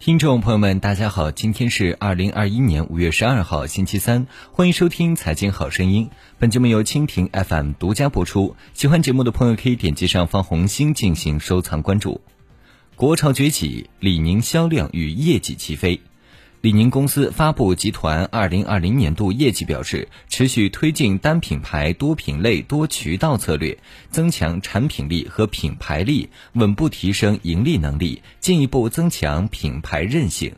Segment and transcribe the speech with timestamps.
[0.00, 6.06] 听众朋友们，大家好，今天是二零二一年五月十二号，星期三，欢迎收听《财经好声音》。
[6.38, 8.54] 本节目由蜻蜓 FM 独家播出。
[8.74, 12.20] 喜欢节目的朋友可以点击上方红心进行收藏关注。
[12.94, 16.00] 国潮崛起，李宁销量与业绩齐飞。
[16.60, 23.78] 李宁公司发布集团二零二零年度业绩表示，持续推进单品牌、多品类、多渠道策略，
[24.10, 30.52] 增强产品力和品牌力，稳步提升盈利能力，进一步增强品牌韧性。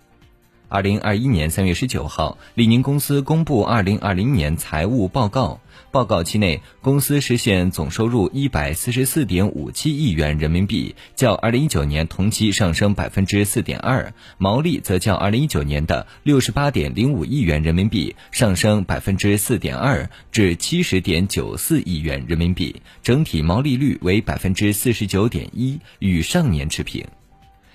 [0.71, 5.61] 二零二一年三月十九号，李宁公司公布二零二零年财务报告。
[5.91, 27.05] 报告期内，公司实现总收入一百四十四点五七亿元人民币，较二零一九年同期上升百分之四点二；毛利则较二零一九年的六十八点零五亿元人民币上升百分之四点二至七十点九四亿元人民币，整体毛利率为百分之四十九点一，与上年持平。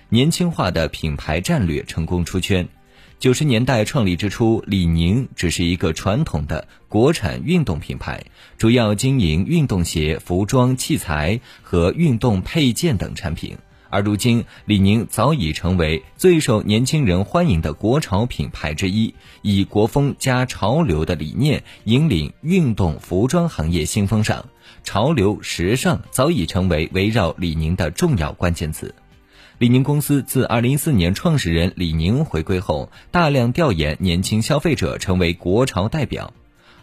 [0.07, 2.65] 年轻化的品牌战略成功出圈。
[3.17, 8.23] 九十年代创立之初，李宁只是一个传统的国产运动品牌，
[8.57, 13.57] 主要经营运动鞋、服装、器材和运动配件等产品。
[13.89, 24.45] 而如今，李宁早已成为最受年轻人欢迎的国潮品牌之一，以国风加潮流的理念引领运动服装行业新风尚。
[24.83, 28.93] 潮流、时尚早已成为围绕李宁的重要关键词。
[29.57, 36.33] 李宁公司自2014年创始人李宁回归后，大量调研年轻消费者，成为国潮代表。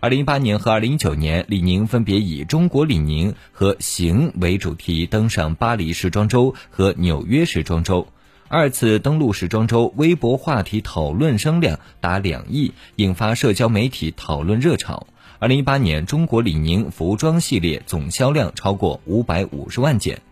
[0.00, 8.08] 2018年和2019年，李宁分别以“中国李宁”和“行”为主题登上巴黎时装周和纽约时装周。
[8.48, 15.06] 二次登陆时装周，微博话题讨论声量达两亿，引发社交媒体讨论热潮。
[15.40, 20.22] 2018年，中国李宁服装系列总销量超过550万件。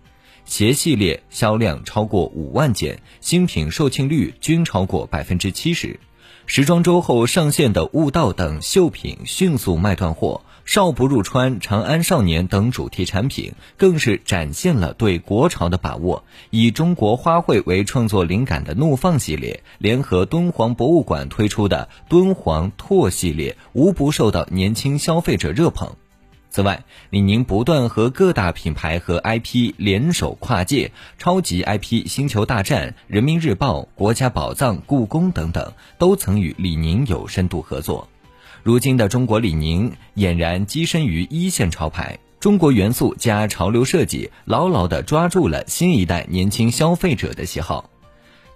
[0.44, 6.00] 鞋系列销量超过五万件，新品售罄率均超过百分之七十。
[6.46, 16.24] 时装周后上线的悟道等秀品迅速卖断货，少不入川、长安少年等主题产品更是展现了对国潮的把握。
[16.50, 25.94] 以中国花卉为创作灵感的怒放系列，联合敦煌博物馆推出的敦煌拓系列，无不受到年轻消费者热捧。
[26.50, 38.08] 此外，李宁不断和各大品牌和 IP 联手跨界，超级 IP《星球大战》、《人民日报》、国家宝藏、故宫等等，都曾与李宁有深度合作。
[38.64, 47.88] 如今的中国李宁俨然跻身于一线潮牌，中国元素加潮流设计，牢牢地抓住了新一代年轻消费者的喜好。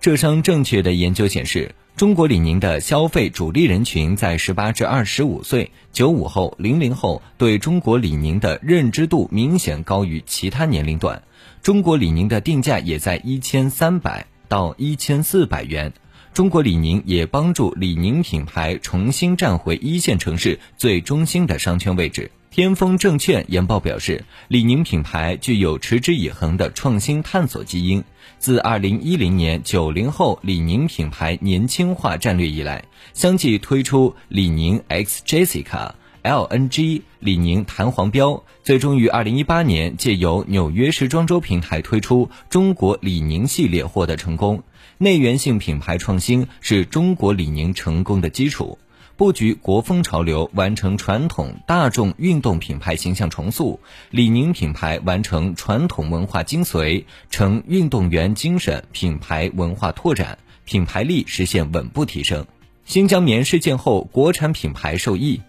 [0.00, 1.72] 浙商正确的研究显示。
[1.96, 11.22] 中国李宁的消费主力人群在十八至二十五岁，九五后、零零后对中国李宁的认知度明显高于其他年龄段。
[11.62, 15.92] 中国李宁的定价也在一千三百到一千四百元。
[16.32, 22.32] 中国李宁也帮助李宁品牌重新站回一线城市最中心的商圈位置。
[22.54, 28.04] 天风证券研报表示，李宁品牌具有持之以恒的创新探索基因。
[28.38, 44.62] 自2010年九零后李宁品牌年轻化战略以来，相继推出李宁 X Jessica、LNG、李宁弹簧标，最终于2018年借由纽约时装周平台推出中国李宁系列获得成功。
[44.98, 48.78] 内源性品牌创新是中国李宁成功的基础。
[49.16, 53.78] 布局国风潮流，完成传统大众运动品牌形象重塑；
[54.10, 62.44] 李宁品牌完成传统文化精髓，成运动员精神品牌文化拓展，品牌力实现稳步提升。
[62.84, 65.40] 新疆棉事件后，国产品牌受益。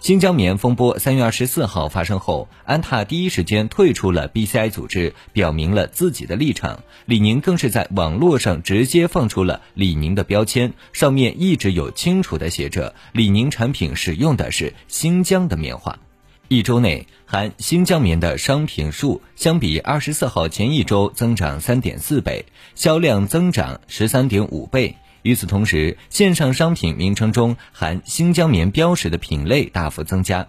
[0.00, 6.84] 新疆棉风波三月二十四号发生后，安踏第一时间退出了 BCI 组织，表明了自己的立场。
[7.04, 15.98] 李宁更是在网络上直接放出了李宁的标签，上面一直有清楚的写着李宁产品使用的是新疆的棉花。
[16.46, 24.96] 一周内，含新疆棉的商品数相比二十四号前一周增长三点四倍，销量增长十三点五倍。
[25.22, 30.46] 与此同时，线上商品名称中含新疆棉标识的品类大幅增加。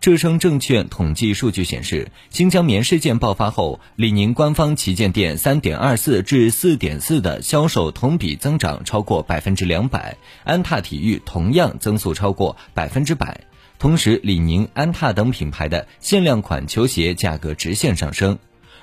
[0.00, 13.40] 浙商证券统计数据显示，新疆棉事件爆发后，李宁官方旗舰店三点二四至四点四的销售同比增长超过百分之两百，安踏体育同样增速超过百分之百。
[13.80, 18.38] 同时，李宁、安踏等品牌的限量款球鞋价格直线上升。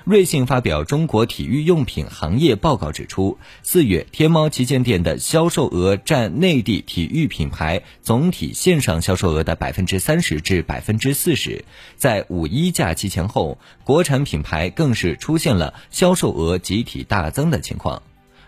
[0.06, 11.64] 瑞幸发表中国体育用品行业报告指出，四月天猫旗舰店的销售额占内地体育品牌总体线上销售额的百分之三十至百分之四十。
[11.96, 18.00] 在五一假期前后，国产品牌更是出现了销售额集体大增的情况。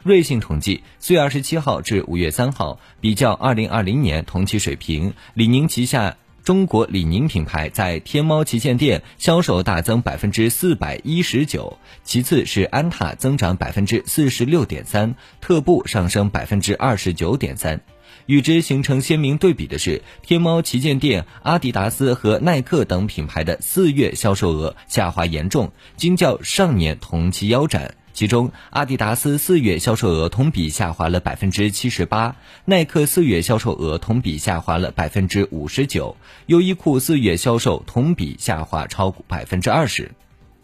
[0.04, 6.18] 瑞信统计，四月二十七号至五月三号，比较二零二零年同期水平，李宁旗下。
[6.48, 17.78] 中国李宁品牌在天猫旗舰店销售大增百分之四百一十九，其次是安踏增长百分之四十六点三，特步上升百分之二十九点三。
[18.24, 27.94] 与之形成鲜明对比的是，天猫旗舰店阿迪达斯和耐克等品牌的四月销售额下滑严重，均较上年同期腰斩。
[28.18, 32.34] 其中，阿迪达斯四月销售额同比下滑了百分之七十八，
[32.64, 36.16] 耐克四月销售额同比下滑了百分之五十九，
[36.46, 40.10] 优衣库四月销售同比下滑超过百分之二十。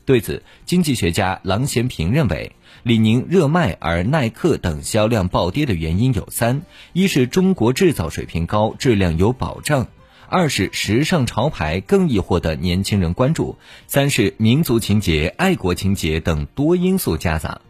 [0.05, 6.63] 对此，经济学家郎咸平认为，李宁热卖而耐克等销量暴跌的原因有三：
[6.93, 9.87] 一是中国制造水平高，质量有保障。
[10.29, 13.57] 二是时尚潮牌更易获得年轻人关注，
[13.87, 17.61] 三是民族情结、爱国情结等多因素夹杂。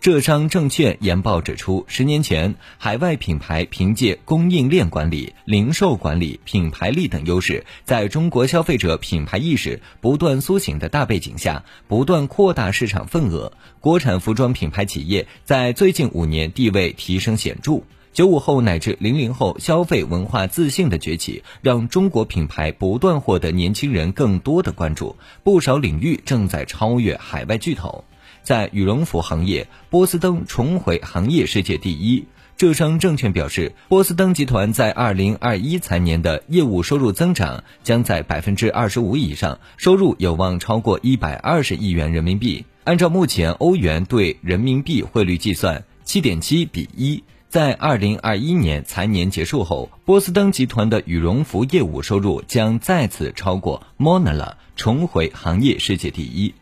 [0.00, 13.52] 浙商证券研报指出，十年前，海外品牌凭借供应链管理、零售管理、品牌力等优势，在中国消费者品牌意识不断苏醒的大背景下，不断扩大市场份额。
[13.78, 17.84] 国产服装品牌企业在最近五年地位提升显著。
[18.12, 25.16] 九五后乃至零零后消费文化自信的崛起，让中国品牌不断获得年轻人更多的关注。
[25.42, 28.04] 不少领域正在超越海外巨头。
[28.42, 32.24] 在羽绒服行业，波司登重回行业世界第一。
[32.58, 42.66] 浙商证券表示，波司登集团在二零二一财年的业务收入增长将在百分之二十五以上，收入有望超过一百二十亿元人民币。
[42.84, 47.24] 按照目前欧元对人民币汇率计算，七点七比一。
[47.52, 56.54] 在二零二一年财年结束后，波司登集团的羽绒服业务收入将再次超过 Monala，重回行业世界第一。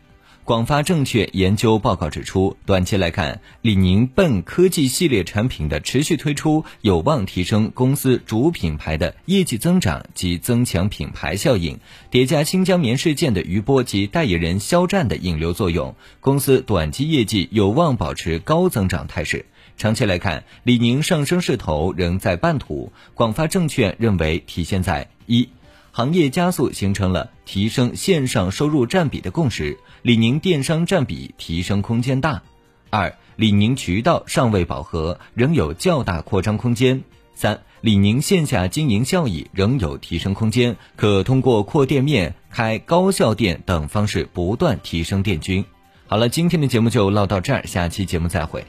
[0.43, 11.79] 广发证券研究报告指出，短期来看，李宁奔科技系列产品的持续推出有望提升公司主品牌的业绩增长及增强品牌效应，
[12.09, 19.45] 叠加新疆棉事件的余波及代言人肖战的引流作用，公司短期业绩有望保持高增长态势。
[19.81, 22.93] 长期来看，李宁上升势头仍在半途。
[23.15, 25.49] 广发证券认为，体现在一，
[25.91, 32.43] 行业加速形成了提升线上收入占比的共识，李宁电商占比提升空间大；
[32.91, 36.99] 二，李宁渠道尚未饱和，仍有较大扩张空间；
[37.33, 45.65] 三，李宁线下经营效益仍有提升空间，可通过扩店面、开高效店等方式不断提升店均。
[46.05, 48.63] 好了，今天的节目就唠到这儿，下期节目再会。